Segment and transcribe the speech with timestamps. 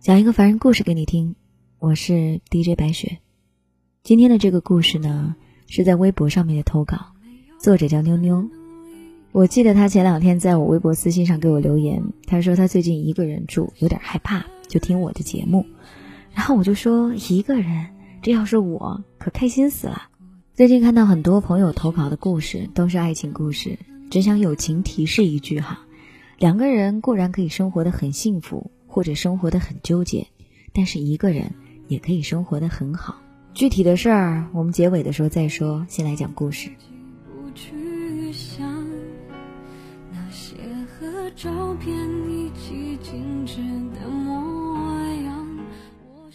[0.00, 1.34] 讲一个凡人故事给你听，
[1.78, 3.18] 我是 DJ 白雪。
[4.02, 6.96] 今天的这个故事呢，是在微博上面的投稿，
[7.58, 8.48] 作者叫妞妞。
[9.30, 15.66] 我记得他前两天在我微博私信上给我留言，他说他最近一个人住，有点害怕，就听我的节目。
[16.32, 17.88] 然后我就说一个人，
[18.22, 20.04] 这要是我，可开心死了。
[20.54, 23.78] 最近看到很多朋友投稿的故事都是爱情故事，
[24.10, 25.80] 只想友情提示一句哈，
[26.38, 30.26] 两个人固然可以生活的很幸福，或者生活的很纠结，
[30.74, 31.50] 但是一个人
[31.86, 33.16] 也可以生活的很好。
[33.54, 36.68] 具体的事儿我们结尾的时候再说，先来讲故事。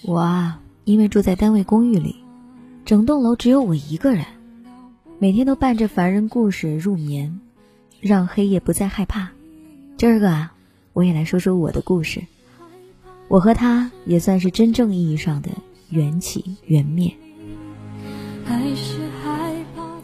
[0.08, 2.16] 我啊，因为住在单位公寓里。
[2.86, 4.24] 整栋楼只有我一个人，
[5.18, 7.40] 每天都伴着凡人故事入眠，
[8.00, 9.28] 让黑夜不再害怕。
[9.98, 10.54] 今儿个啊，
[10.94, 12.22] 我也来说说我的故事。
[13.28, 15.50] 我和他也算是真正意义上的
[15.90, 17.14] 缘起缘灭。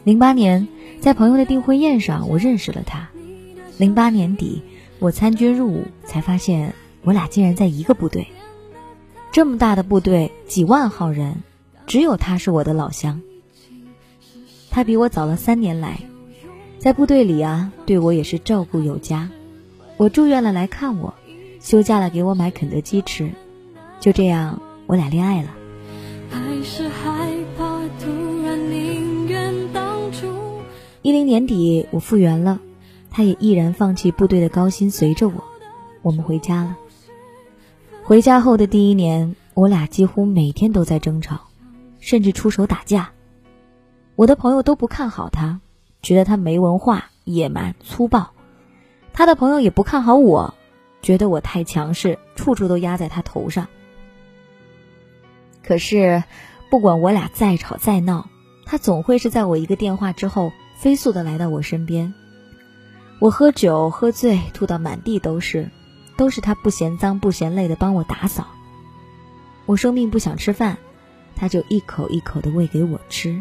[0.04, 0.66] 零八年，
[1.00, 3.08] 在朋友的订婚宴上，我认识了他。
[3.78, 4.60] 零八年底，
[4.98, 8.26] 我参军入伍，才发现我俩竟然在一个部队。
[9.30, 11.42] 这么大的部队，几万号人。
[11.84, 13.20] 只有他是我的老乡，
[14.70, 15.98] 他比我早了三年来，
[16.78, 19.28] 在部队里啊，对我也是照顾有加。
[19.96, 21.12] 我住院了来看我，
[21.62, 23.30] 休假了给我买肯德基吃，
[24.00, 25.48] 就这样我俩恋爱了。
[31.02, 32.58] 一零年底我复原了，
[33.10, 35.42] 他也毅然放弃部队的高薪随着我，
[36.02, 36.76] 我们回家了。
[38.02, 41.38] 回家后的第一年，我俩几乎每天都在争吵。
[42.00, 43.12] 甚至出手打架，
[44.16, 45.60] 我的朋友都不看好他，
[46.02, 48.30] 觉得他没文化、野蛮、粗暴。
[49.12, 50.52] 他的朋友也不看好我，
[51.02, 53.68] 觉得我太强势，处处都压在他头上。
[55.62, 56.22] 可是，
[56.70, 58.28] 不管我俩再吵再闹，
[58.64, 62.14] 他总会是在我一个电话之后，飞速的来到我身边。
[63.18, 65.70] 我喝酒喝醉，吐到满地都是，
[66.16, 68.46] 都是他不嫌脏不嫌累的帮我打扫。
[69.66, 70.78] 我生病不想吃饭。
[71.34, 73.40] 他就一口一口的喂给我吃，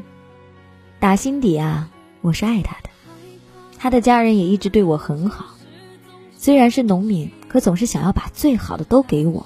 [1.00, 2.90] 打心底啊，我是爱他的。
[3.78, 5.58] 他的家人也一直对我很好，
[6.36, 9.46] 虽然是农民，可总是想要把最好的都给我。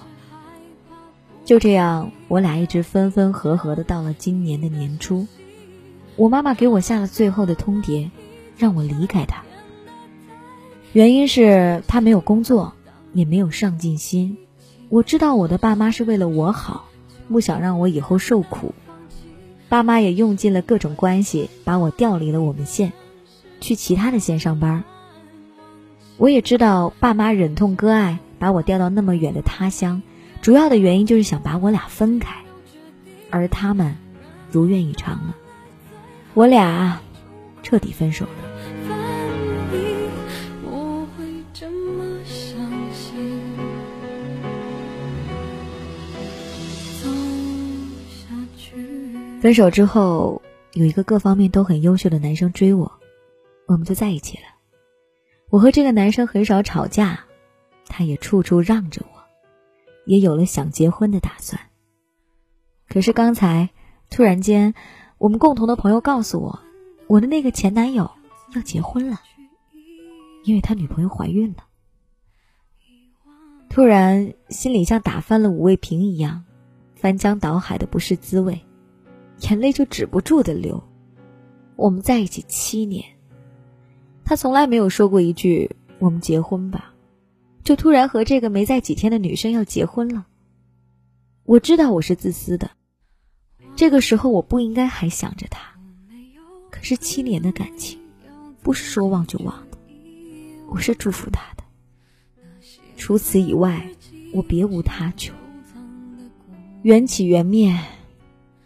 [1.43, 5.25] 就这样，我俩一直分分合合的，到了今年的年初，
[6.15, 8.11] 我妈妈给我下了最后的通牒，
[8.59, 9.41] 让我离开他。
[10.93, 12.73] 原因是他没有工作，
[13.13, 14.37] 也没有上进心。
[14.89, 16.85] 我知道我的爸妈是为了我好。
[17.27, 18.75] 不想让我以后受苦，
[19.67, 22.93] 爸妈也用尽了各种关系把我调离了我们县，
[23.59, 24.83] 去其他的县上班。
[26.17, 30.01] 我也知道爸妈忍痛割爱，把我调到那么远的他乡，
[30.41, 32.35] 主要的原因就是想把我俩分开，
[33.29, 33.95] 而他们
[34.49, 35.35] 如愿以偿了，
[36.33, 37.01] 我俩
[37.63, 38.31] 彻底分手了。
[49.41, 50.41] 分手之后，
[50.73, 52.91] 有一个各方面都很优秀的男生追我，
[53.67, 54.54] 我们就在一起了。
[55.55, 57.21] 我和这个男生很少吵架，
[57.87, 59.23] 他也处处让着我，
[60.05, 61.61] 也有了想结婚的打算。
[62.89, 63.69] 可是刚才
[64.09, 64.73] 突然间，
[65.17, 66.59] 我们共同的朋友告诉我，
[67.07, 68.11] 我的那个前男友
[68.53, 69.21] 要结婚了，
[70.43, 71.63] 因为他女朋友怀孕了。
[73.69, 76.43] 突然心里像打翻了五味瓶一样，
[76.95, 78.59] 翻江倒海的不是滋味。
[79.39, 80.83] 眼泪就止不住的流。
[81.77, 83.05] 我们在一起七年，
[84.25, 85.69] 他从来没有说过一句
[85.99, 86.93] “我们结婚吧”，
[87.63, 90.25] 就突然和这个没在几天的女生要结婚了。
[91.43, 92.71] 我知道我是自私的，
[93.75, 95.61] 这个时候我不应该还想着他。
[96.71, 97.99] 可是七年的感情，
[98.61, 99.77] 不是说忘就忘的，
[100.67, 101.63] 我是祝福他的。
[102.97, 103.87] 除此以外，
[104.33, 105.33] 我别无他求。
[106.81, 107.79] 缘起缘灭。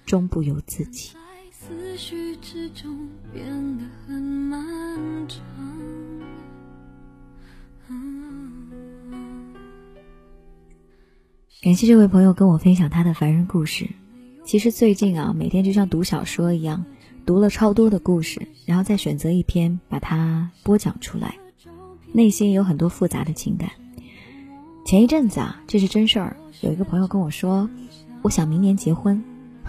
[0.06, 1.12] 终不由自己。
[2.00, 2.98] 虚之中
[3.34, 3.46] 变
[3.78, 4.50] 得很
[11.62, 13.86] 感谢这位朋友跟我分享他的凡人故事。
[14.46, 16.86] 其实最近啊，每天就像读小说一样，
[17.26, 21.38] 读了超多的故事，然后再选择一篇把它播讲出来，
[22.14, 23.70] 内心有很多复杂的情感。
[24.86, 27.70] 前一阵子啊，这是真事儿，有一个朋友跟我说，
[28.22, 29.22] 我想明年结婚。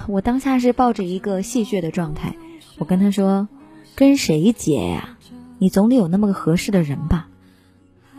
[0.08, 2.35] 我当下是抱着一个戏谑的状态，
[2.79, 3.49] 我跟他说
[3.94, 5.17] ：“跟谁结呀？
[5.58, 7.29] 你总得有那么个合适的人吧？”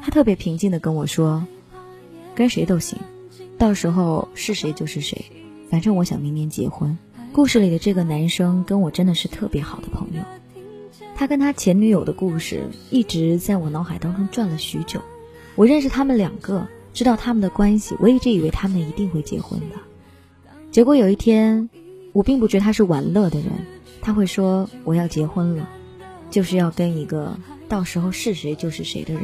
[0.02, 1.46] 他特别平静的跟我说
[2.34, 2.98] ：“跟谁都行，
[3.58, 5.26] 到时候是谁就是谁，
[5.70, 6.98] 反正我想明年结婚。
[7.34, 10.22] 故事里的这个男生跟我真的是特别好的朋友，
[11.16, 15.02] 他跟他前女友的故事一直在我脑海当中转了许久。
[15.56, 19.76] 我认识他们两个，知道他们的关系，我一直以为他们一定会结婚的。
[20.72, 21.70] 结果有一天，
[22.14, 23.50] 我并不觉得他是玩乐的人，
[24.02, 25.68] 他会说我要结婚了，
[26.30, 27.38] 就是要跟一个
[27.68, 29.24] 到时候是谁就是谁的人。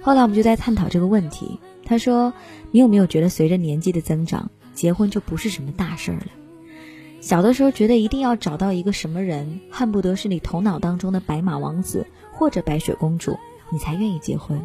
[0.00, 2.32] 后来我们就在探讨这个问题，他说
[2.70, 6.26] ：“你有没有觉得随着年纪的增长，结婚就不是什么大事儿了？
[7.20, 13.36] 小的时候觉得一定要找到一个什么人，恨不得是你头脑当中的白马王子或者白雪公主，
[13.68, 14.58] 你才愿意结婚。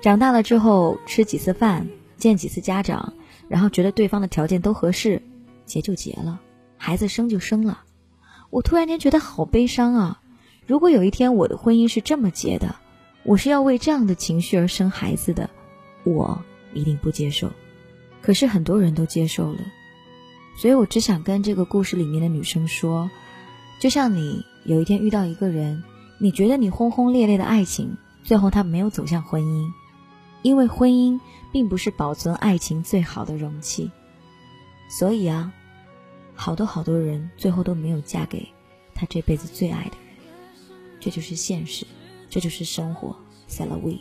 [0.00, 1.86] 长大了之后，吃几次饭，
[2.16, 3.12] 见几次家长，
[3.48, 5.22] 然后觉得对方的条件都合适，
[5.64, 6.40] 结就结了，
[6.76, 7.82] 孩子生就生了。
[8.50, 10.20] 我突然间觉得好悲伤啊！
[10.66, 12.76] 如果有一天我的婚姻是这么结的。”
[13.24, 15.50] 我是要为这样的情绪而生孩子的，
[16.04, 16.42] 我
[16.72, 17.50] 一定不接受。
[18.22, 19.58] 可是很多人都接受了，
[20.56, 23.10] 所以我只想跟这个故事里面的女生说：，
[23.80, 25.82] 就像你有一天遇到一个人，
[26.18, 29.68] 你觉得你轰轰烈烈的爱情，最后他没有走向婚姻，
[30.42, 31.18] 因为婚姻
[31.52, 33.90] 并不是保存爱情最好的容器。
[34.88, 35.52] 所以啊，
[36.34, 38.48] 好多好多人最后都没有嫁给
[38.94, 40.16] 他这辈子最爱的人，
[41.00, 41.86] 这就是现实。
[42.30, 43.98] 这就是生活，say l we。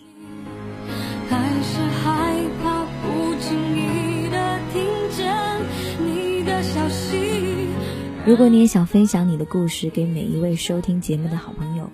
[8.26, 11.90] 如果你也想分享你的故事给每一位收听节目的好朋友，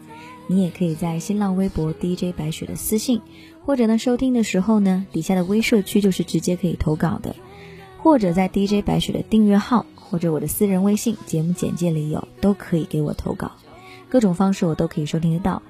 [0.48, 3.22] 你也可以在新浪微博 DJ 白雪的私信，
[3.66, 7.36] 或者呢收听的时候呢底下的微社区就是直接可以投稿的，
[8.00, 13.52] 或者在 DJ 白雪的订阅号或者我的私人微信节目简介里有，都可以给我投稿，
[14.10, 15.62] 各种方式我都可以收听得到。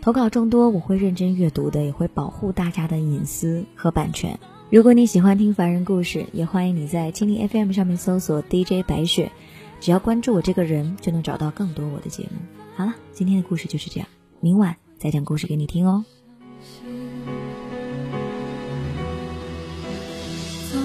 [0.00, 4.36] 投稿众多，我会认真阅读的，也会保护大家的隐私和版权。
[4.68, 9.30] 如果你喜欢听凡人故事，也欢迎你在蜻蜓 FM 上面搜索 DJ 白雪，
[9.80, 12.30] 只要关注我这个人，就能找到更多我的节目。
[12.74, 14.08] 好了，今天的故事就是这样，
[14.44, 16.04] 明晚再讲故事给你听哦。
[20.68, 20.78] 走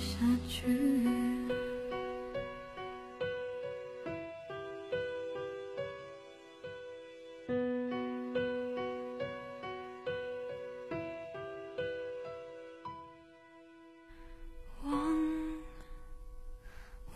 [0.00, 0.16] 下
[0.48, 0.66] 去。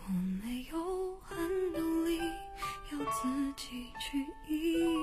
[0.05, 0.11] 我
[0.43, 0.77] 没有
[1.23, 1.35] 很
[1.73, 2.19] 努力，
[2.91, 4.98] 要自己去一一。